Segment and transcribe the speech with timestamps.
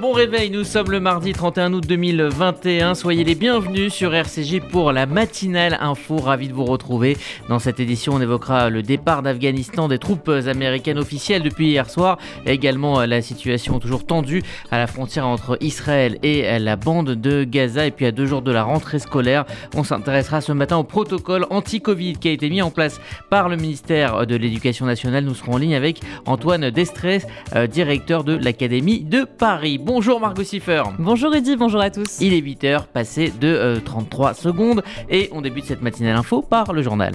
[0.00, 2.94] Bon réveil, nous sommes le mardi 31 août 2021.
[2.94, 6.16] Soyez les bienvenus sur RCG pour la matinale info.
[6.16, 7.16] Ravi de vous retrouver.
[7.48, 12.18] Dans cette édition, on évoquera le départ d'Afghanistan des troupes américaines officielles depuis hier soir.
[12.46, 17.86] également la situation toujours tendue à la frontière entre Israël et la bande de Gaza.
[17.86, 21.46] Et puis à deux jours de la rentrée scolaire, on s'intéressera ce matin au protocole
[21.50, 23.00] anti-Covid qui a été mis en place
[23.30, 25.24] par le ministère de l'Éducation nationale.
[25.24, 29.78] Nous serons en ligne avec Antoine Destrès, euh, directeur de l'Académie de Paris.
[29.84, 30.84] Bonjour Margot Siffer.
[31.00, 32.20] Bonjour Eddy, bonjour à tous.
[32.20, 36.72] Il est 8h, passé de 33 euh, secondes et on débute cette matinale info par
[36.72, 37.14] le journal.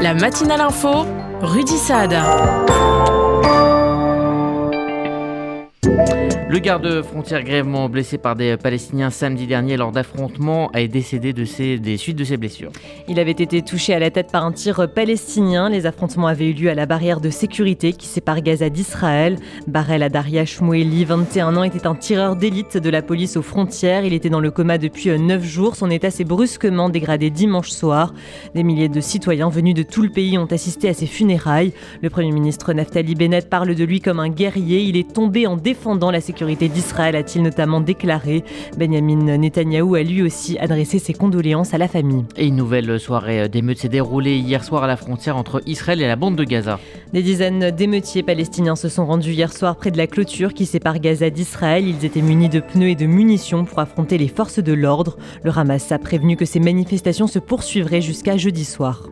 [0.00, 1.04] La matinale info,
[1.42, 2.14] Rudy Saad.
[5.82, 12.16] Le garde-frontière grèvement blessé par des Palestiniens samedi dernier lors d'affrontements est décédé des suites
[12.16, 12.70] de ses blessures.
[13.08, 15.70] Il avait été touché à la tête par un tir palestinien.
[15.70, 19.36] Les affrontements avaient eu lieu à la barrière de sécurité qui sépare Gaza d'Israël.
[19.68, 24.04] Barel Adaria Shmueli, 21 ans, était un tireur d'élite de la police aux frontières.
[24.04, 25.76] Il était dans le coma depuis 9 jours.
[25.76, 28.12] Son état s'est brusquement dégradé dimanche soir.
[28.54, 31.72] Des milliers de citoyens venus de tout le pays ont assisté à ses funérailles.
[32.02, 34.80] Le Premier ministre Naftali Bennett parle de lui comme un guerrier.
[34.80, 38.42] Il est tombé en défendant la sécurité d'Israël, a-t-il notamment déclaré.
[38.76, 42.24] Benjamin Netanyahou a lui aussi adressé ses condoléances à la famille.
[42.36, 46.08] Et une nouvelle soirée d'émeutes s'est déroulée hier soir à la frontière entre Israël et
[46.08, 46.80] la bande de Gaza.
[47.12, 50.98] Des dizaines d'émeutiers palestiniens se sont rendus hier soir près de la clôture qui sépare
[50.98, 51.86] Gaza d'Israël.
[51.86, 55.18] Ils étaient munis de pneus et de munitions pour affronter les forces de l'ordre.
[55.44, 59.04] Le Hamas a prévenu que ces manifestations se poursuivraient jusqu'à jeudi soir.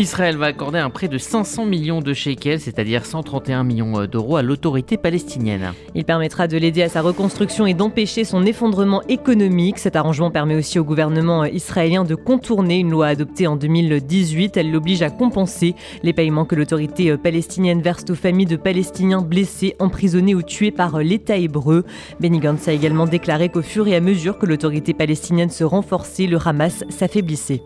[0.00, 4.42] Israël va accorder un prêt de 500 millions de shekels, c'est-à-dire 131 millions d'euros à
[4.42, 5.72] l'autorité palestinienne.
[5.96, 9.78] Il permettra de l'aider à sa reconstruction et d'empêcher son effondrement économique.
[9.78, 14.56] Cet arrangement permet aussi au gouvernement israélien de contourner une loi adoptée en 2018.
[14.56, 19.74] Elle l'oblige à compenser les paiements que l'autorité palestinienne verse aux familles de Palestiniens blessés,
[19.80, 21.84] emprisonnés ou tués par l'État hébreu.
[22.20, 26.28] Benny Gantz a également déclaré qu'au fur et à mesure que l'autorité palestinienne se renforçait,
[26.28, 27.62] le Hamas s'affaiblissait.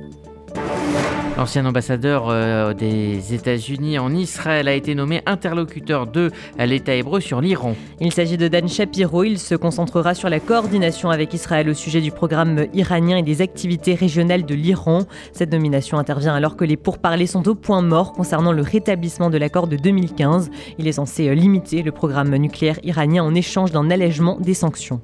[1.42, 7.40] L'ancien ambassadeur euh, des États-Unis en Israël a été nommé interlocuteur de l'État hébreu sur
[7.40, 7.74] l'Iran.
[8.00, 9.24] Il s'agit de Dan Shapiro.
[9.24, 13.42] Il se concentrera sur la coordination avec Israël au sujet du programme iranien et des
[13.42, 15.00] activités régionales de l'Iran.
[15.32, 19.36] Cette nomination intervient alors que les pourparlers sont au point mort concernant le rétablissement de
[19.36, 20.48] l'accord de 2015.
[20.78, 25.00] Il est censé limiter le programme nucléaire iranien en échange d'un allègement des sanctions.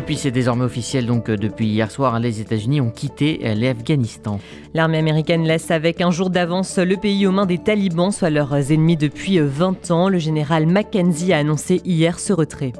[0.00, 3.54] Et puis c'est désormais officiel, donc euh, depuis hier soir, les États-Unis ont quitté euh,
[3.54, 4.40] l'Afghanistan.
[4.72, 8.72] L'armée américaine laisse avec un jour d'avance le pays aux mains des talibans, soit leurs
[8.72, 10.08] ennemis depuis 20 ans.
[10.08, 12.72] Le général Mackenzie a annoncé hier ce retrait.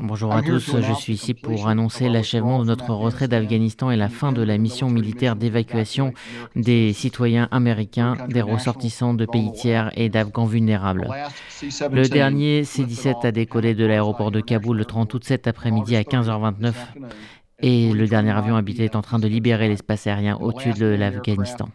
[0.00, 4.08] Bonjour à tous, je suis ici pour annoncer l'achèvement de notre retrait d'Afghanistan et la
[4.08, 6.14] fin de la mission militaire d'évacuation
[6.56, 11.06] des citoyens américains, des ressortissants de pays tiers et d'Afghans vulnérables.
[11.92, 16.02] Le dernier C-17 a décollé de l'aéroport de Kaboul le 30 août cet après-midi à
[16.02, 16.72] 15h29
[17.60, 21.68] et le dernier avion habité est en train de libérer l'espace aérien au-dessus de l'Afghanistan.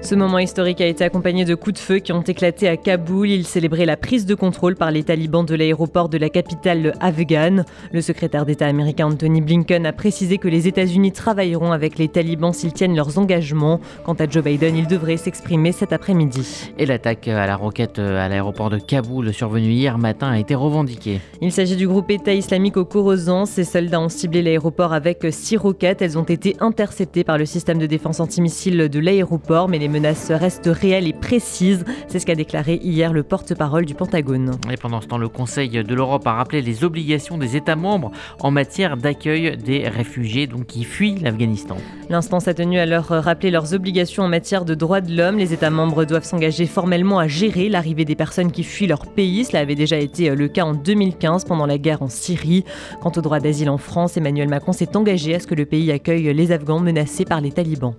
[0.00, 3.28] Ce moment historique a été accompagné de coups de feu qui ont éclaté à Kaboul.
[3.28, 7.66] Il célébrait la prise de contrôle par les talibans de l'aéroport de la capitale afghane.
[7.92, 12.54] Le secrétaire d'État américain Anthony Blinken a précisé que les États-Unis travailleront avec les talibans
[12.54, 13.80] s'ils tiennent leurs engagements.
[14.04, 16.70] Quant à Joe Biden, il devrait s'exprimer cet après-midi.
[16.78, 21.20] Et l'attaque à la roquette à l'aéroport de Kaboul survenue hier matin a été revendiquée.
[21.42, 23.44] Il s'agit du groupe État islamique au Corozan.
[23.44, 26.00] Ces soldats ont ciblé l'aéroport avec six roquettes.
[26.00, 30.30] Elles ont été interceptées par le système de défense antimissile de l'aéroport, mais les menaces
[30.30, 31.84] restent réelles et précises.
[32.06, 34.52] C'est ce qu'a déclaré hier le porte-parole du Pentagone.
[34.70, 38.12] Et pendant ce temps, le Conseil de l'Europe a rappelé les obligations des États membres
[38.40, 41.76] en matière d'accueil des réfugiés donc, qui fuient l'Afghanistan.
[42.10, 45.38] L'instance a tenu à leur rappeler leurs obligations en matière de droits de l'homme.
[45.38, 49.44] Les États membres doivent s'engager formellement à gérer l'arrivée des personnes qui fuient leur pays.
[49.44, 52.51] Cela avait déjà été le cas en 2015 pendant la guerre en Syrie.
[53.00, 55.90] Quant au droit d'asile en France, Emmanuel Macron s'est engagé à ce que le pays
[55.90, 57.94] accueille les Afghans menacés par les talibans.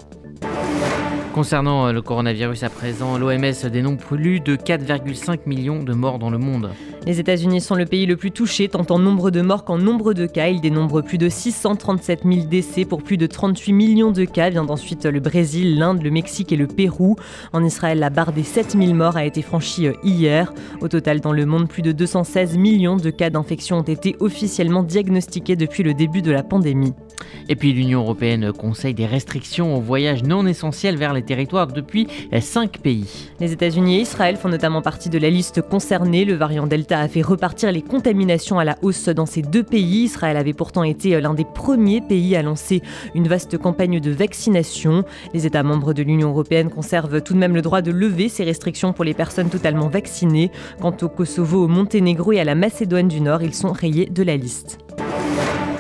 [1.34, 6.30] Concernant euh, le coronavirus à présent, l'OMS dénombre plus de 4,5 millions de morts dans
[6.30, 6.70] le monde.
[7.08, 10.14] Les États-Unis sont le pays le plus touché, tant en nombre de morts qu'en nombre
[10.14, 10.50] de cas.
[10.50, 14.52] Ils dénombrent plus de 637 000 décès pour plus de 38 millions de cas.
[14.52, 17.16] Vient ensuite le Brésil, l'Inde, le Mexique et le Pérou.
[17.52, 20.54] En Israël, la barre des 7 000 morts a été franchie euh, hier.
[20.82, 24.84] Au total, dans le monde, plus de 216 millions de cas d'infection ont été officiellement
[24.84, 26.94] diagnostiqués depuis le début de la pandémie.
[27.50, 31.68] Et puis l'Union européenne conseille des restrictions aux voyages non essentiels vers les les territoires
[31.68, 32.08] depuis
[32.42, 33.30] cinq pays.
[33.40, 36.26] Les États-Unis et Israël font notamment partie de la liste concernée.
[36.26, 40.04] Le variant Delta a fait repartir les contaminations à la hausse dans ces deux pays.
[40.04, 42.82] Israël avait pourtant été l'un des premiers pays à lancer
[43.16, 45.06] une vaste campagne de vaccination.
[45.34, 48.44] Les États membres de l'Union européenne conservent tout de même le droit de lever ces
[48.44, 50.52] restrictions pour les personnes totalement vaccinées.
[50.82, 54.24] Quant au Kosovo, au Monténégro et à la Macédoine du Nord, ils sont rayés de
[54.24, 54.80] la liste.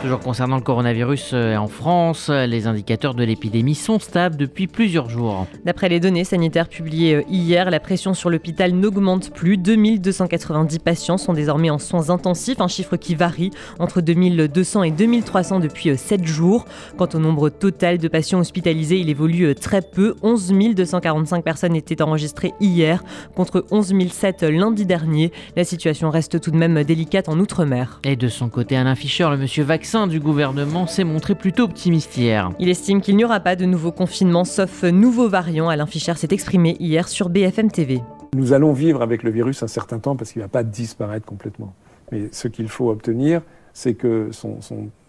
[0.03, 5.09] Toujours concernant le coronavirus euh, en France, les indicateurs de l'épidémie sont stables depuis plusieurs
[5.09, 5.47] jours.
[5.63, 9.55] D'après les données sanitaires publiées euh, hier, la pression sur l'hôpital n'augmente plus.
[9.55, 15.61] 2290 patients sont désormais en soins intensifs, un chiffre qui varie entre 2200 et 2300
[15.61, 16.65] depuis 7 euh, jours.
[16.97, 20.15] Quant au nombre total de patients hospitalisés, il évolue très peu.
[20.21, 23.05] 11 245 personnes étaient enregistrées hier
[23.37, 25.31] contre 11 007 lundi dernier.
[25.55, 28.01] La situation reste tout de même délicate en Outre-mer.
[28.03, 32.49] Et de son côté, Alain Fischer, le monsieur du gouvernement s'est montré plutôt optimiste hier.
[32.57, 35.69] Il estime qu'il n'y aura pas de nouveaux confinements sauf nouveaux variants.
[35.69, 38.01] Alain Fischer s'est exprimé hier sur BFM TV.
[38.35, 41.27] Nous allons vivre avec le virus un certain temps parce qu'il ne va pas disparaître
[41.27, 41.75] complètement.
[42.11, 43.41] Mais ce qu'il faut obtenir,
[43.73, 44.57] c'est que son,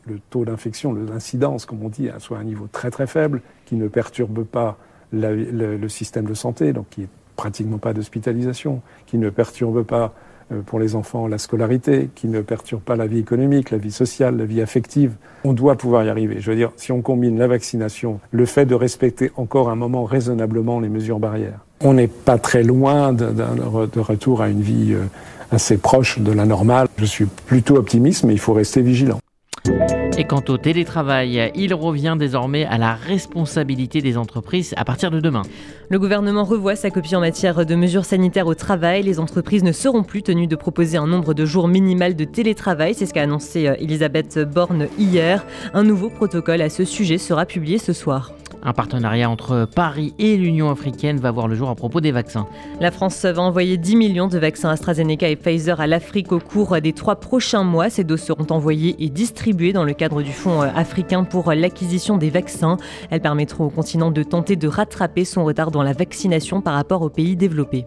[0.06, 3.76] le taux d'infection, l'incidence, comme on dit, soit à un niveau très très faible, qui
[3.76, 4.76] ne perturbe pas
[5.12, 10.12] le, le, système de santé, donc qui est pratiquement pas d'hospitalisation, qui ne perturbe pas
[10.66, 14.36] pour les enfants la scolarité, qui ne perturbe pas la vie économique, la vie sociale,
[14.36, 15.12] la vie affective.
[15.44, 16.36] On doit pouvoir y arriver.
[16.40, 20.04] Je veux dire, si on combine la vaccination, le fait de respecter encore un moment
[20.04, 24.92] raisonnablement les mesures barrières, on n'est pas très loin de, de, retour à une vie
[24.92, 25.04] euh,
[25.50, 26.88] assez proche de la normale.
[26.98, 29.18] Je suis plutôt optimiste, mais il faut rester vigilant.
[30.16, 35.20] Et quant au télétravail, il revient désormais à la responsabilité des entreprises à partir de
[35.20, 35.42] demain.
[35.88, 39.02] Le gouvernement revoit sa copie en matière de mesures sanitaires au travail.
[39.02, 42.94] Les entreprises ne seront plus tenues de proposer un nombre de jours minimal de télétravail.
[42.94, 45.44] C'est ce qu'a annoncé euh, Elisabeth Borne hier.
[45.72, 48.32] Un nouveau protocole à ce sujet sera publié ce soir.
[48.66, 52.46] Un partenariat entre Paris et l'Union africaine va voir le jour à propos des vaccins.
[52.80, 56.80] La France va envoyer 10 millions de vaccins AstraZeneca et Pfizer à l'Afrique au cours
[56.80, 57.90] des trois prochains mois.
[57.90, 62.30] Ces doses seront envoyées et distribuées dans le cadre du Fonds africain pour l'acquisition des
[62.30, 62.78] vaccins.
[63.10, 67.02] Elles permettront au continent de tenter de rattraper son retard dans la vaccination par rapport
[67.02, 67.84] aux pays développés.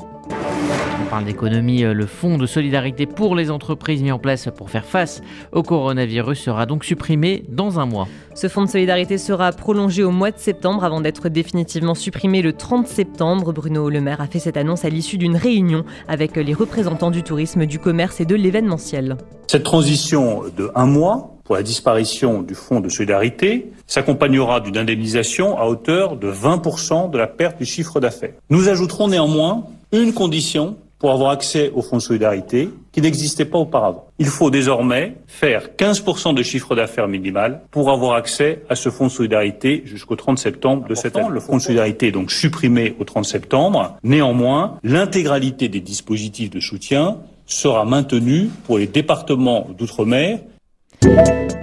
[1.10, 4.84] Parle d'économie, euh, le fonds de solidarité pour les entreprises mis en place pour faire
[4.84, 5.22] face
[5.54, 8.10] au coronavirus sera donc supprimé dans un mois.
[8.36, 12.52] Ce fonds de solidarité sera prolongé au mois de septembre avant d'être définitivement supprimé le
[12.52, 13.54] 30 septembre.
[13.54, 17.24] Bruno Le Maire a fait cette annonce à l'issue d'une réunion avec les représentants du
[17.24, 19.16] tourisme, du commerce et de l'événementiel.
[19.48, 25.58] Cette transition de un mois pour la disparition du fonds de solidarité s'accompagnera d'une indemnisation
[25.58, 28.34] à hauteur de 20% de la perte du chiffre d'affaires.
[28.50, 29.64] Nous ajouterons néanmoins
[29.94, 34.08] une condition pour avoir accès au fonds de solidarité qui n'existait pas auparavant.
[34.20, 39.08] Il faut désormais faire 15% de chiffre d'affaires minimal pour avoir accès à ce fonds
[39.08, 41.28] de solidarité jusqu'au 30 septembre de cette année.
[41.30, 43.98] Le fonds de solidarité est donc supprimé au 30 septembre.
[44.04, 50.40] Néanmoins, l'intégralité des dispositifs de soutien sera maintenue pour les départements d'outre-mer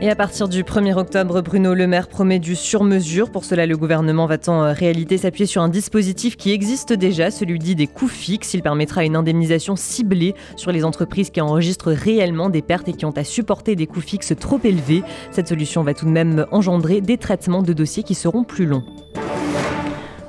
[0.01, 3.31] et à partir du 1er octobre, Bruno Le Maire promet du sur-mesure.
[3.31, 7.59] Pour cela, le gouvernement va en réalité s'appuyer sur un dispositif qui existe déjà, celui
[7.59, 8.53] dit des coûts fixes.
[8.53, 13.07] Il permettra une indemnisation ciblée sur les entreprises qui enregistrent réellement des pertes et qui
[13.07, 15.03] ont à supporter des coûts fixes trop élevés.
[15.31, 18.85] Cette solution va tout de même engendrer des traitements de dossiers qui seront plus longs.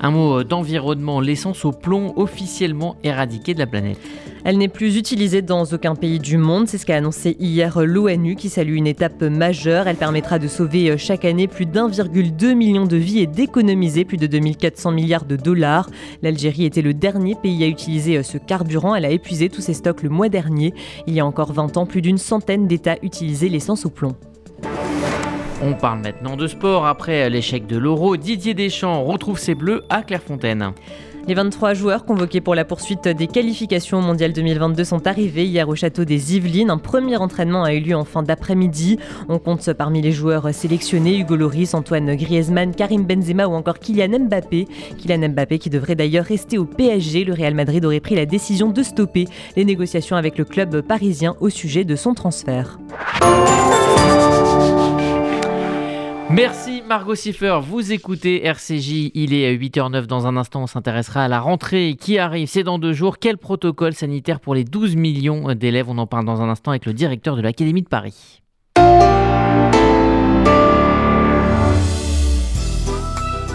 [0.00, 3.98] Un mot d'environnement, l'essence au plomb officiellement éradiquée de la planète.
[4.44, 8.36] Elle n'est plus utilisée dans aucun pays du monde, c'est ce qu'a annoncé hier l'ONU
[8.36, 9.88] qui salue une étape majeure.
[9.88, 14.28] Elle permettra de sauver chaque année plus d'1,2 million de vies et d'économiser plus de
[14.28, 15.90] 2400 milliards de dollars.
[16.22, 20.02] L'Algérie était le dernier pays à utiliser ce carburant, elle a épuisé tous ses stocks
[20.02, 20.74] le mois dernier.
[21.06, 24.14] Il y a encore 20 ans, plus d'une centaine d'États utilisaient l'essence au plomb.
[25.62, 26.86] On parle maintenant de sport.
[26.86, 30.72] Après l'échec de l'Euro, Didier Deschamps retrouve ses bleus à Clairefontaine.
[31.26, 35.74] Les 23 joueurs convoqués pour la poursuite des qualifications mondiales 2022 sont arrivés hier au
[35.74, 36.70] château des Yvelines.
[36.70, 38.98] Un premier entraînement a eu lieu en fin d'après-midi.
[39.28, 44.26] On compte parmi les joueurs sélectionnés Hugo Loris, Antoine Griezmann, Karim Benzema ou encore Kylian
[44.26, 44.68] Mbappé.
[44.98, 47.24] Kylian Mbappé qui devrait d'ailleurs rester au PSG.
[47.24, 51.34] Le Real Madrid aurait pris la décision de stopper les négociations avec le club parisien
[51.40, 52.78] au sujet de son transfert.
[56.28, 61.28] Merci Margot Siffer, vous écoutez RCJ, il est 8h09 dans un instant, on s'intéressera à
[61.28, 63.18] la rentrée qui arrive, c'est dans deux jours.
[63.18, 65.86] Quel protocole sanitaire pour les 12 millions d'élèves?
[65.88, 68.42] On en parle dans un instant avec le directeur de l'Académie de Paris.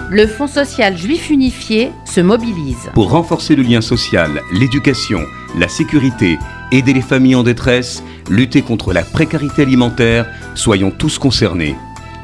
[0.10, 2.90] Le Fonds social juif unifié se mobilise.
[2.94, 5.20] Pour renforcer le lien social, l'éducation,
[5.58, 6.40] la sécurité,
[6.72, 10.25] aider les familles en détresse, lutter contre la précarité alimentaire,
[10.56, 11.75] soyons tous concernés.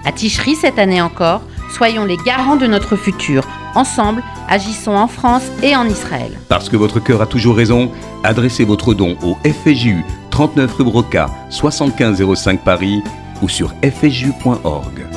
[0.08, 3.46] À Ticherie cette année encore, soyons les garants de notre futur
[3.76, 6.32] Ensemble, agissons en France et en Israël.
[6.48, 7.92] Parce que votre cœur a toujours raison,
[8.24, 13.04] adressez votre don au FJU 39 rue Broca 7505 Paris
[13.42, 15.17] ou sur fju.org.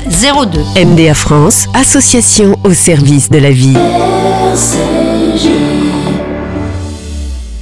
[0.09, 0.83] 02.
[0.83, 3.77] MDA France, association au service de la vie.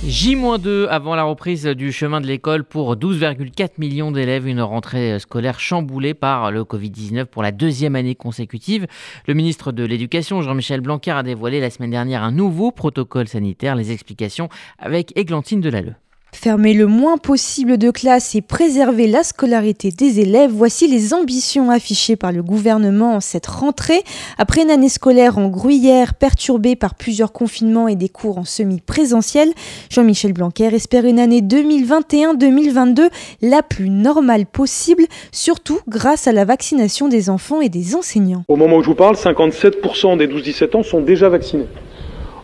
[0.08, 5.60] J-2 avant la reprise du chemin de l'école pour 12,4 millions d'élèves, une rentrée scolaire
[5.60, 8.88] chamboulée par le Covid-19 pour la deuxième année consécutive.
[9.28, 13.76] Le ministre de l'Éducation, Jean-Michel Blanquer, a dévoilé la semaine dernière un nouveau protocole sanitaire.
[13.76, 14.48] Les explications
[14.80, 15.96] avec Églantine Delalleux.
[16.32, 21.70] Fermer le moins possible de classes et préserver la scolarité des élèves, voici les ambitions
[21.70, 24.04] affichées par le gouvernement en cette rentrée.
[24.38, 29.52] Après une année scolaire en gruyère perturbée par plusieurs confinements et des cours en semi-présentiel,
[29.90, 33.10] Jean-Michel Blanquer espère une année 2021-2022
[33.42, 38.44] la plus normale possible, surtout grâce à la vaccination des enfants et des enseignants.
[38.48, 41.68] Au moment où je vous parle, 57% des 12-17 ans sont déjà vaccinés.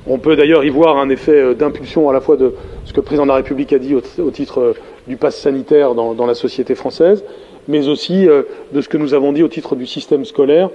[0.08, 2.54] On peut d'ailleurs y voir un effet d'impulsion à la fois de
[2.86, 4.76] ce que le président de la République a dit au, titre
[5.08, 7.24] du pass sanitaire dans, la société française,
[7.68, 10.70] mais aussi de ce que nous avons dit au titre du système scolaire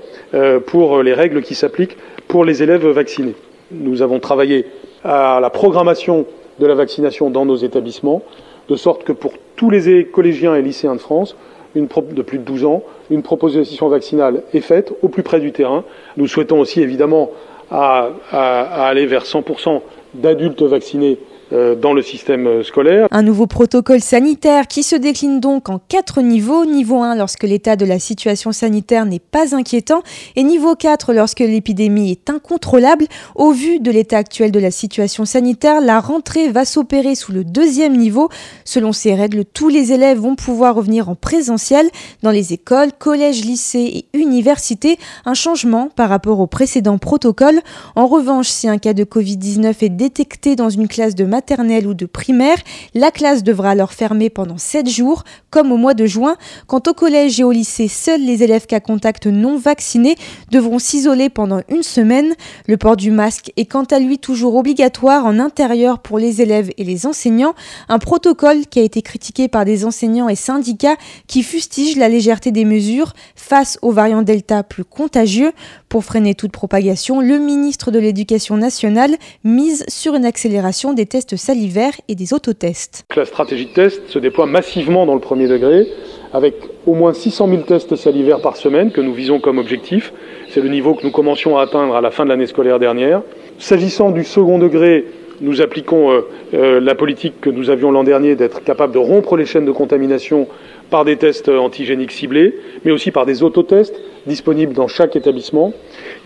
[0.67, 1.97] pour les règles qui s'appliquent
[2.27, 3.37] pour les élèves vaccinés.
[3.71, 4.67] Nous avons travaillé
[5.05, 6.27] à la programmation
[6.59, 8.23] de la vaccination dans nos établissements,
[8.69, 11.37] de sorte que pour tous les collégiens et lycéens de France,
[11.75, 15.85] de plus de 12 ans, une proposition vaccinale est faite au plus près du terrain.
[16.17, 17.31] Nous souhaitons aussi évidemment
[17.71, 19.81] à, à, aller vers 100%
[20.15, 21.19] d'adultes vaccinés
[21.53, 23.09] dans le système scolaire.
[23.11, 26.65] Un nouveau protocole sanitaire qui se décline donc en quatre niveaux.
[26.65, 30.03] Niveau 1 lorsque l'état de la situation sanitaire n'est pas inquiétant
[30.37, 33.07] et niveau 4 lorsque l'épidémie est incontrôlable.
[33.35, 37.45] Au vu de l'état actuel de la situation sanitaire, la rentrée va s'opérer sous le
[37.45, 38.29] deuxième niveau.
[38.65, 41.89] Selon ces règles, tous les élèves vont pouvoir revenir en présentiel
[42.23, 44.99] dans les écoles, collèges, lycées et universités.
[45.25, 47.61] Un changement par rapport au précédent protocole.
[47.97, 51.95] En revanche, si un cas de Covid-19 est détecté dans une classe de maternelle ou
[51.95, 52.59] de primaire,
[52.93, 56.37] la classe devra alors fermer pendant 7 jours, comme au mois de juin.
[56.67, 60.17] Quant au collège et au lycée, seuls les élèves cas contact non vaccinés
[60.51, 62.35] devront s'isoler pendant une semaine.
[62.67, 66.73] Le port du masque est quant à lui toujours obligatoire en intérieur pour les élèves
[66.77, 67.55] et les enseignants,
[67.89, 72.51] un protocole qui a été critiqué par des enseignants et syndicats qui fustigent la légèreté
[72.51, 75.53] des mesures face aux variants Delta plus contagieux.
[75.91, 79.11] Pour freiner toute propagation, le ministre de l'Éducation nationale
[79.43, 83.05] mise sur une accélération des tests salivaires et des autotests.
[83.17, 85.89] La stratégie de test se déploie massivement dans le premier degré,
[86.33, 86.55] avec
[86.87, 90.13] au moins 600 000 tests salivaires par semaine que nous visons comme objectif.
[90.49, 93.23] C'est le niveau que nous commencions à atteindre à la fin de l'année scolaire dernière.
[93.59, 95.07] S'agissant du second degré,
[95.41, 96.21] nous appliquons euh,
[96.55, 99.73] euh, la politique que nous avions l'an dernier d'être capable de rompre les chaînes de
[99.73, 100.49] contamination
[100.91, 102.55] par des tests antigéniques ciblés,
[102.85, 105.73] mais aussi par des autotests disponibles dans chaque établissement.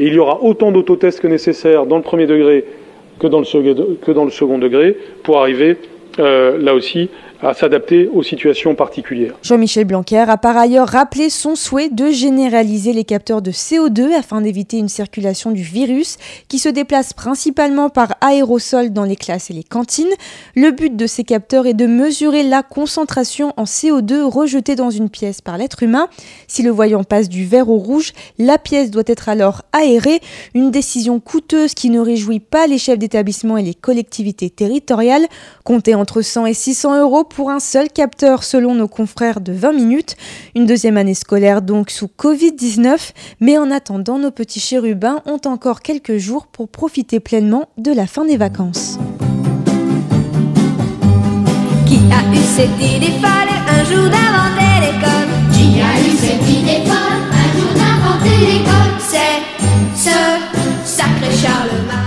[0.00, 2.64] Et il y aura autant d'autotests que nécessaire dans le premier degré
[3.20, 5.76] que dans le, second, degré pour arriver
[6.18, 7.10] euh, là aussi
[7.42, 9.34] à s'adapter aux situations particulières.
[9.42, 14.40] Jean-Michel Blanquer a par ailleurs rappelé son souhait de généraliser les capteurs de CO2 afin
[14.40, 16.16] d'éviter une circulation du virus
[16.48, 20.06] qui se déplace principalement par aérosol dans les classes et les cantines.
[20.54, 25.10] Le but de ces capteurs est de mesurer la concentration en CO2 rejetée dans une
[25.10, 26.08] pièce par l'être humain.
[26.48, 30.20] Si le voyant passe du vert au rouge, la pièce doit être alors aérée,
[30.54, 35.26] une décision coûteuse qui ne réjouit pas les chefs d'établissement et les collectivités territoriales.
[35.64, 39.72] Comptez entre 100 et 600 euros pour un seul capteur selon nos confrères de 20
[39.72, 40.16] minutes.
[40.54, 45.80] Une deuxième année scolaire donc sous Covid-19, mais en attendant, nos petits chérubins ont encore
[45.80, 48.98] quelques jours pour profiter pleinement de la fin des vacances.
[51.86, 55.28] Qui a eu cette idée folle un jour d'inventer l'école?
[55.52, 58.94] Qui a eu cette idée folle un jour d'inventer l'école?
[59.00, 59.40] C'est
[59.96, 60.16] ce
[60.84, 62.03] sacré Charlemagne.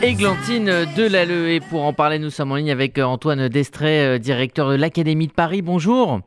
[0.00, 4.76] Églantine Delalleux et pour en parler nous sommes en ligne avec Antoine Destray, directeur de
[4.76, 5.60] l'Académie de Paris.
[5.60, 6.20] Bonjour.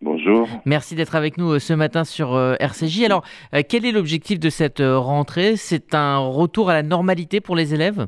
[0.00, 0.48] Bonjour.
[0.64, 3.04] Merci d'être avec nous ce matin sur RCJ.
[3.04, 3.22] Alors,
[3.68, 5.56] quel est l'objectif de cette rentrée?
[5.56, 8.06] C'est un retour à la normalité pour les élèves?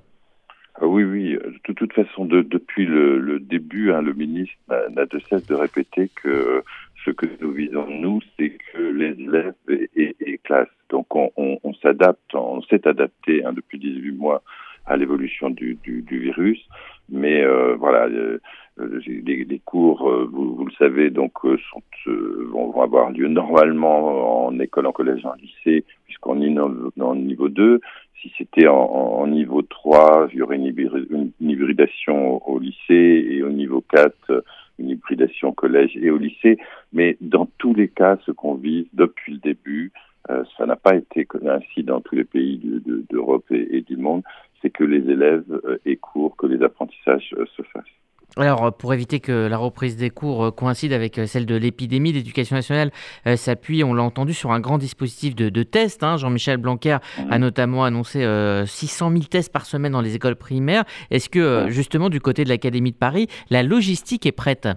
[0.81, 1.39] Ah oui, oui.
[1.69, 4.57] De toute façon, de, depuis le, le début, hein, le ministre
[4.91, 6.65] n'a de cesse de répéter que
[7.05, 10.69] ce que nous visons, nous, c'est que les élèves aient, aient, classe.
[10.89, 14.43] Donc, on, on, on s'adapte, on s'est adapté hein, depuis 18 mois
[14.87, 16.61] à l'évolution du, du, du, virus.
[17.11, 18.39] Mais euh, voilà, euh,
[18.79, 24.47] les, les, cours, euh, vous, vous, le savez, donc sont, vont, vont, avoir lieu normalement
[24.47, 26.59] en école, en collège, en lycée, puisqu'on est
[27.01, 27.81] en niveau 2.
[28.21, 33.51] Si c'était en, en, niveau 3, il y aurait une, hybridation au, lycée et au
[33.51, 34.45] niveau 4,
[34.79, 36.59] une hybridation collège et au lycée.
[36.93, 39.93] Mais dans tous les cas, ce qu'on vise depuis le début,
[40.31, 42.59] euh, ça n'a pas été ainsi dans tous les pays
[43.11, 44.23] d'Europe de, de, et, et, du monde,
[44.65, 47.85] c'est que les élèves euh, aient cours, que les apprentissages euh, se fassent.
[48.37, 52.91] Alors, pour éviter que la reprise des cours coïncide avec celle de l'épidémie, l'éducation nationale
[53.27, 56.03] euh, s'appuie, on l'a entendu, sur un grand dispositif de, de tests.
[56.03, 56.17] Hein.
[56.17, 57.33] Jean-Michel Blanquer mmh.
[57.33, 60.83] a notamment annoncé euh, 600 000 tests par semaine dans les écoles primaires.
[61.13, 64.69] Est-ce que, euh, justement, du côté de l'Académie de Paris, la logistique est prête?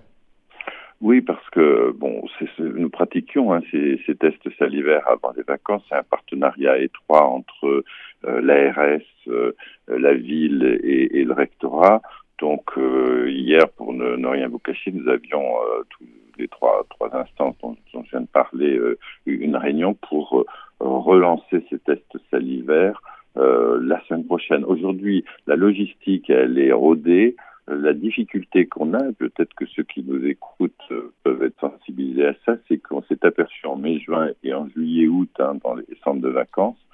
[1.00, 2.24] Oui, parce que bon,
[2.60, 5.84] nous pratiquions hein, ces, ces, tests salivaires avant les vacances.
[5.90, 7.84] C'est un partenariat étroit entre euh,
[8.24, 9.52] l'ARS, euh,
[9.88, 12.02] la ville et, et, le rectorat.
[12.40, 16.06] Donc euh, hier, pour ne, rien vous cacher, nous avions euh, tous
[16.38, 18.80] les trois, trois instances dont, je viens de parler
[19.26, 20.46] une réunion pour
[20.80, 23.02] relancer ces tests salivaires
[23.36, 24.64] la semaine prochaine.
[24.64, 27.36] Aujourd'hui, la logistique, elle est rodée
[27.68, 32.34] la difficulté qu'on a, peut-être que ceux qui nous écoutent euh, peuvent être sensibilisés à
[32.46, 35.86] ça, c'est qu'on s'est aperçu en mai, juin et en juillet, août, hein, dans les
[36.04, 36.87] centres de vacances, euh,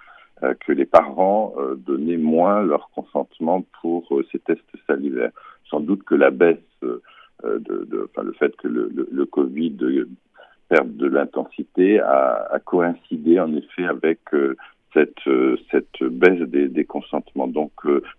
[0.60, 5.32] que les parents euh, donnaient moins leur consentement pour euh, ces tests salivaires.
[5.70, 7.02] Sans doute que la baisse, euh,
[7.44, 9.76] enfin, le fait que le, Covid
[10.70, 14.20] perde de l'intensité a, coïncidé en effet avec
[14.94, 17.48] cette, baisse des, des consentements.
[17.48, 17.72] Donc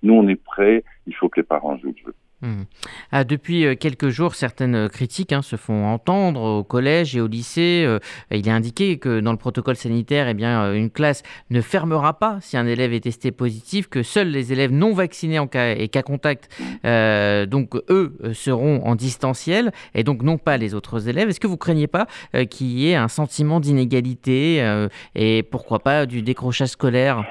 [0.02, 2.14] nous, on est prêts, il faut que les parents jouent le jeu.
[2.44, 2.64] Mmh.
[3.10, 7.26] Ah, depuis euh, quelques jours, certaines critiques hein, se font entendre au collège et au
[7.26, 7.84] lycée.
[7.86, 7.98] Euh,
[8.30, 12.18] il est indiqué que dans le protocole sanitaire, eh bien, euh, une classe ne fermera
[12.18, 15.74] pas si un élève est testé positif, que seuls les élèves non vaccinés en cas,
[15.74, 16.50] et cas contact,
[16.84, 21.30] euh, donc eux, seront en distanciel et donc non pas les autres élèves.
[21.30, 25.78] Est-ce que vous craignez pas euh, qu'il y ait un sentiment d'inégalité euh, et pourquoi
[25.78, 27.24] pas du décrochage scolaire?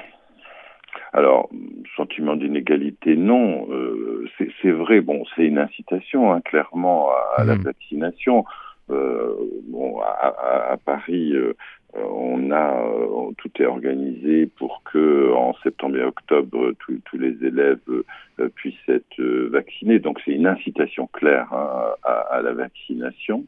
[1.13, 1.49] Alors,
[1.95, 3.67] sentiment d'inégalité, non.
[3.71, 4.27] Euh,
[4.61, 7.47] c'est vrai, bon, c'est une incitation, hein, clairement, à, à mmh.
[7.47, 8.45] la vaccination.
[8.89, 9.33] Euh,
[9.67, 11.53] bon, à, à, à Paris, euh,
[11.95, 17.79] on a euh, tout est organisé pour que en septembre et octobre, tous les élèves
[17.89, 19.99] euh, puissent être vaccinés.
[19.99, 23.45] Donc, c'est une incitation claire hein, à, la vaccination.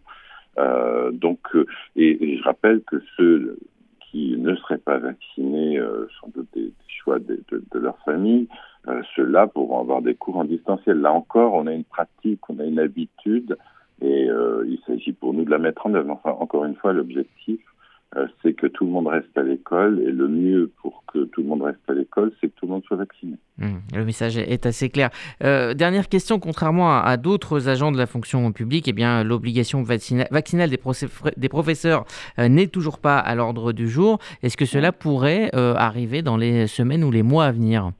[1.11, 1.39] donc,
[1.95, 3.57] et, et, je rappelle que ceux
[4.15, 5.79] ne seraient pas vaccinés,
[6.19, 6.71] sans doute des,
[7.05, 7.39] choix de,
[7.73, 8.47] leur famille,
[8.87, 10.99] euh, ceux-là pourront avoir des cours en distanciel.
[10.99, 13.57] Là encore, on a une pratique, on a une habitude,
[14.01, 16.11] et euh, il s'agit pour nous de la mettre en œuvre.
[16.11, 17.74] Enfin, encore une fois, l'objectif, euh,
[18.41, 21.47] c'est que tout le monde reste à l'école, et le mieux pour que tout le
[21.47, 23.35] monde reste à l'école, c'est que tout le monde soit vacciné.
[23.57, 25.09] Mmh, le message est assez clair.
[25.43, 29.83] Euh, dernière question, contrairement à, à d'autres agents de la fonction publique, eh bien l'obligation
[29.83, 30.79] vaccina vaccinale des,
[31.37, 32.05] des professeurs
[32.39, 34.19] euh, n'est toujours pas à l'ordre du jour.
[34.43, 37.91] Est-ce que cela pourrait euh, arriver dans les semaines ou les mois à venir?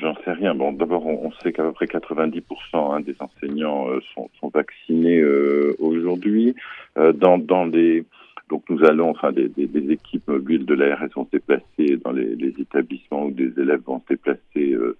[0.00, 0.54] J'en sais rien.
[0.54, 2.42] Bon, d'abord, on, on, sait qu'à peu près 90%
[2.74, 6.54] hein, des enseignants euh, sont, sont, vaccinés euh, aujourd'hui.
[6.96, 8.04] dans, dans les
[8.50, 12.12] donc nous allons, enfin des, des, des équipes mobiles de l'ARS vont se déplacer dans
[12.12, 14.96] les, les, établissements où des élèves vont se déplacer euh,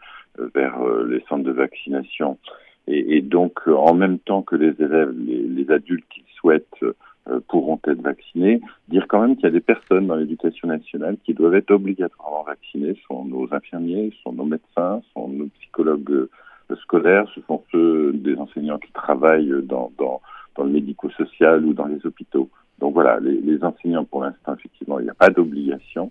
[0.55, 2.39] vers euh, les centres de vaccination.
[2.87, 6.85] Et, donc, en même temps que les élèves, les, adultes qui souhaitent
[7.49, 11.33] pourront être vaccinés, dire quand même qu'il y a des personnes dans l'éducation nationale qui
[11.33, 15.47] doivent être obligatoirement vaccinées, ce sont nos infirmiers, ce sont nos médecins, ce sont nos
[15.47, 16.29] psychologues
[16.83, 20.21] scolaires, ce sont ceux des enseignants qui travaillent dans, dans,
[20.55, 22.51] dans le médico-social ou dans les hôpitaux.
[22.79, 26.11] Donc voilà, les, les enseignants, pour l'instant, effectivement, il n'y a pas d'obligation,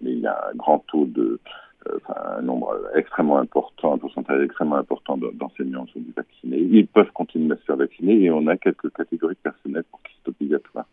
[0.00, 1.40] mais il y a un grand taux de,
[1.86, 6.58] euh, enfin, un nombre extrêmement important, un pourcentage extrêmement important d'enseignants sont vaccinés.
[6.58, 10.02] Ils peuvent continuer à se faire vacciner et on a quelques catégories de personnel pour
[10.02, 10.86] qui c'est obligatoire.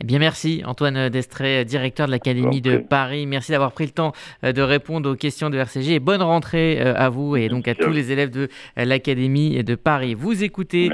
[0.00, 3.26] Eh bien, merci Antoine Destré, directeur de l'Académie de Paris.
[3.26, 6.80] Merci d'avoir pris le temps euh, de répondre aux questions de RCG et bonne rentrée
[6.80, 10.14] euh, à vous et donc à tous les élèves de l'Académie de Paris.
[10.14, 10.90] Vous écoutez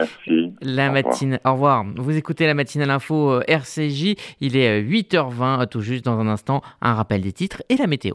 [0.61, 1.41] la matinale.
[1.47, 1.87] Au revoir.
[1.97, 4.17] Vous écoutez la matinale info euh, RCJ.
[4.41, 6.63] Il est 8h20, tout juste dans un instant.
[6.83, 8.15] Un rappel des titres et la météo.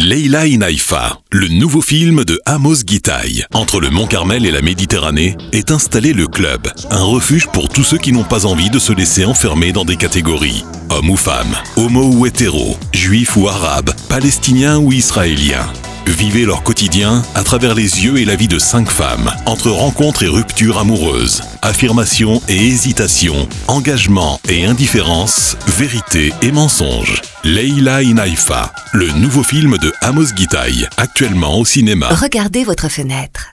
[0.00, 3.44] Leila Inaifa, le nouveau film de Amos Gitaï.
[3.54, 7.84] Entre le Mont Carmel et la Méditerranée est installé le club, un refuge pour tous
[7.84, 10.64] ceux qui n'ont pas envie de se laisser enfermer dans des catégories.
[10.90, 15.70] Homme ou femme, homo ou hétéro, juif ou arabe, palestinien ou israélien.
[16.06, 20.22] Vivez leur quotidien à travers les yeux et la vie de cinq femmes, entre rencontres
[20.22, 27.20] et ruptures amoureuses, affirmation et hésitation, engagement et indifférence, vérité et mensonge.
[27.42, 32.08] Leila Inaifa, le nouveau film de Amos Gitaï, actuellement au cinéma.
[32.08, 33.48] Regardez votre fenêtre.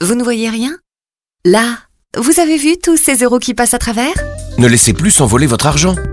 [0.00, 0.76] Vous ne voyez rien?
[1.44, 1.78] Là,
[2.16, 4.14] vous avez vu tous ces euros qui passent à travers?
[4.58, 5.96] Ne laissez plus s'envoler votre argent.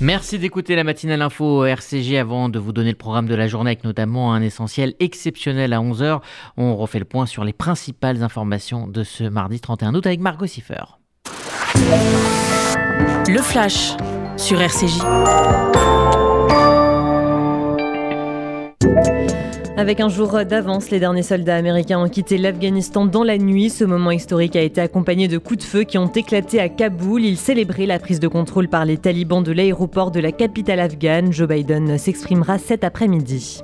[0.00, 3.70] Merci d'écouter la matinale info RCG avant de vous donner le programme de la journée
[3.70, 6.20] avec notamment un essentiel exceptionnel à 11h.
[6.56, 10.46] On refait le point sur les principales informations de ce mardi 31 août avec Margot
[10.46, 10.84] Siffer.
[13.28, 13.92] Le flash
[14.36, 14.98] sur RCJ.
[19.76, 23.70] Avec un jour d'avance, les derniers soldats américains ont quitté l'Afghanistan dans la nuit.
[23.70, 27.24] Ce moment historique a été accompagné de coups de feu qui ont éclaté à Kaboul.
[27.24, 31.32] Ils célébraient la prise de contrôle par les talibans de l'aéroport de la capitale afghane.
[31.32, 33.62] Joe Biden s'exprimera cet après-midi.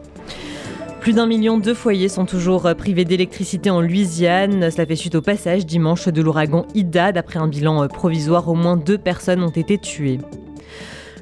[1.01, 4.69] Plus d'un million de foyers sont toujours privés d'électricité en Louisiane.
[4.73, 7.13] Cela fait suite au passage dimanche de l'ouragan Ida.
[7.13, 10.19] D'après un bilan provisoire, au moins deux personnes ont été tuées.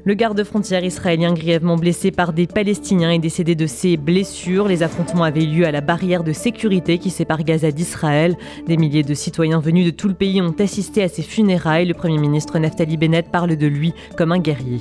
[0.05, 4.67] Le garde-frontière israélien grièvement blessé par des Palestiniens est décédé de ses blessures.
[4.67, 8.37] Les affrontements avaient lieu à la barrière de sécurité qui sépare Gaza d'Israël.
[8.67, 11.85] Des milliers de citoyens venus de tout le pays ont assisté à ses funérailles.
[11.85, 14.79] Le Premier ministre Naftali Bennett parle de lui comme un guerrier.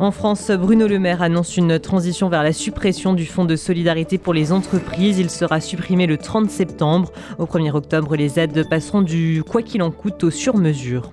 [0.00, 4.18] En France, Bruno Le Maire annonce une transition vers la suppression du fonds de solidarité
[4.18, 5.18] pour les entreprises.
[5.18, 7.12] Il sera supprimé le 30 septembre.
[7.38, 11.12] Au 1er octobre, les aides passeront du quoi qu'il en coûte au sur-mesure.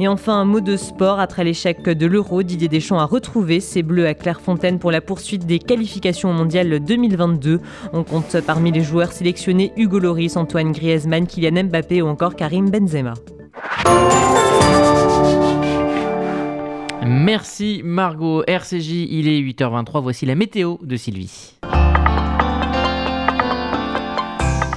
[0.00, 1.20] Et enfin, un mot de sport.
[1.20, 5.46] Après l'échec de l'Euro, Didier Deschamps a retrouvé ses bleus à Clairefontaine pour la poursuite
[5.46, 7.60] des qualifications mondiales 2022.
[7.92, 12.70] On compte parmi les joueurs sélectionnés Hugo Loris, Antoine Griezmann, Kylian Mbappé ou encore Karim
[12.70, 13.14] Benzema.
[17.06, 18.42] Merci Margot.
[18.46, 20.02] RCJ, il est 8h23.
[20.02, 21.54] Voici la météo de Sylvie.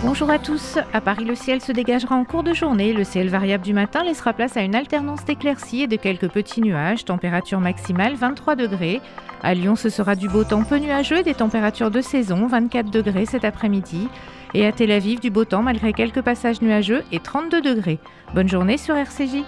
[0.03, 0.77] Bonjour à tous.
[0.93, 2.93] À Paris, le ciel se dégagera en cours de journée.
[2.93, 6.61] Le ciel variable du matin laissera place à une alternance d'éclaircies et de quelques petits
[6.61, 7.03] nuages.
[7.03, 9.01] Température maximale 23 degrés.
[9.41, 13.25] À Lyon, ce sera du beau temps peu nuageux des températures de saison 24 degrés
[13.25, 14.07] cet après-midi.
[14.53, 17.99] Et à Tel Aviv, du beau temps malgré quelques passages nuageux et 32 degrés.
[18.35, 19.43] Bonne journée sur RCJ.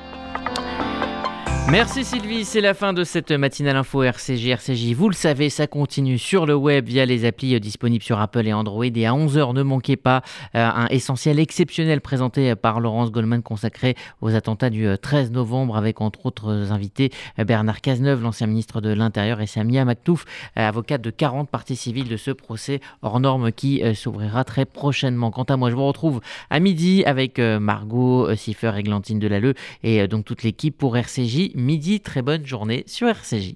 [1.70, 4.48] Merci Sylvie, c'est la fin de cette matinale info RCJ.
[4.48, 8.46] RCJ, vous le savez, ça continue sur le web via les applis disponibles sur Apple
[8.46, 8.84] et Android.
[8.84, 10.22] Et à 11h, ne manquez pas
[10.56, 15.78] euh, un essentiel exceptionnel présenté par Laurence Goldman consacré aux attentats du 13 euh, novembre
[15.78, 20.26] avec entre autres invités euh, Bernard Cazeneuve, l'ancien ministre de l'Intérieur, et Samia Maktouf,
[20.58, 25.32] avocate de 40 parties civiles de ce procès hors norme qui s'ouvrira très prochainement.
[25.32, 26.20] Quant à moi, je vous retrouve
[26.50, 32.02] à midi avec Margot Siffer et Glantine Delalleux et donc toute l'équipe pour RCJ midi.
[32.02, 33.56] Très bonne journée sur RCJ.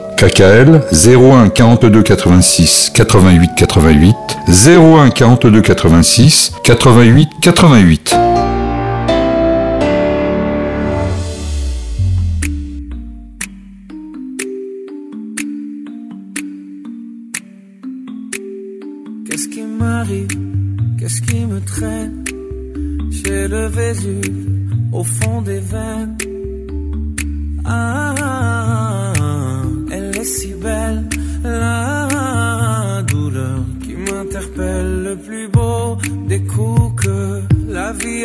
[0.17, 4.15] KKL 01 42 86 88 88
[4.47, 8.15] 01 42 86 88 88.
[19.29, 20.27] Qu'est-ce qui m'arrive?
[20.99, 22.23] Qu'est-ce qui me traîne?
[23.09, 24.47] J'ai le Vésuve
[24.91, 25.90] au fond des veines.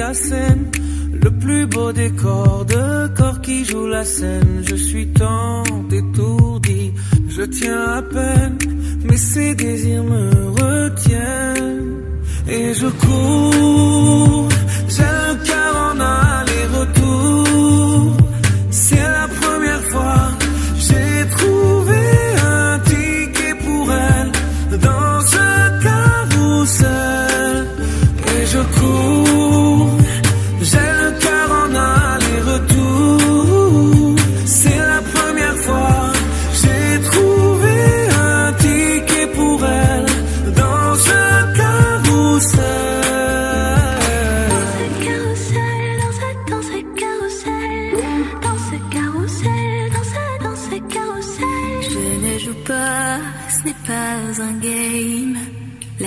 [0.08, 4.62] Le plus beau des corps de corps qui joue la scène.
[4.68, 6.92] Je suis tant étourdi,
[7.28, 8.56] je tiens à peine,
[9.04, 12.02] mais ces désirs me retiennent
[12.48, 14.48] et je cours.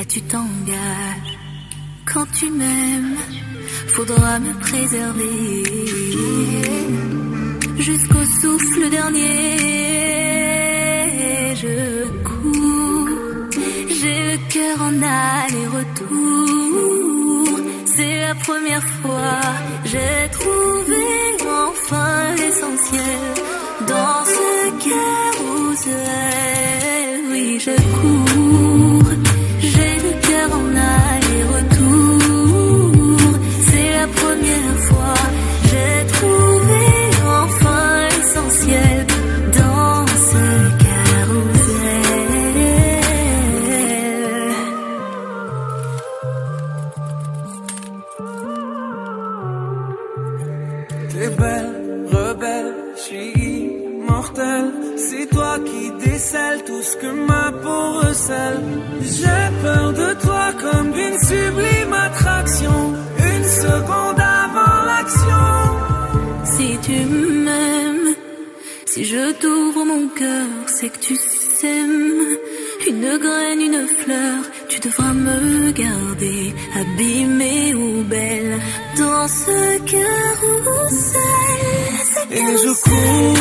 [0.09, 1.37] Tu t'engages.
[2.11, 3.15] Quand tu m'aimes,
[3.95, 5.63] faudra me préserver.
[7.77, 9.55] Jusqu'au souffle dernier,
[11.55, 13.09] je cours.
[13.97, 16.09] J'ai le cœur en aller-retour.
[17.85, 19.41] C'est la première fois
[19.85, 20.28] j'ai
[69.39, 72.37] t'ouvre mon cœur, c'est que tu s'aimes.
[72.87, 78.59] Une graine, une fleur, tu devras me garder, abîmée ou belle,
[78.97, 81.19] dans ce carrousel.
[82.31, 83.38] Et je cours.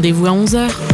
[0.00, 0.89] Rendez-vous à 11h.